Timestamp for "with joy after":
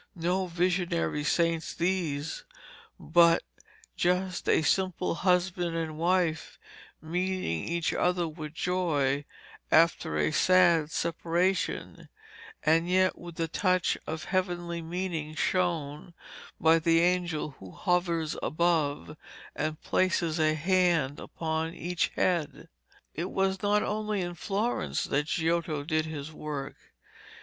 8.27-10.17